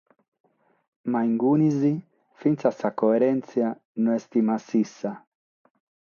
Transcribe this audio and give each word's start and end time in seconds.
Ma 1.11 1.19
in 1.29 1.33
cue 1.41 1.91
finas 2.39 2.75
sa 2.79 2.89
coèrentzia 3.01 3.67
no 4.01 4.09
est 4.17 4.31
massissa. 4.47 5.11